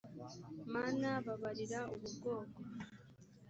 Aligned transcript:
mana 0.73 1.09
babarira 1.25 1.79
ubu 1.93 2.07
bwoko 2.15 2.59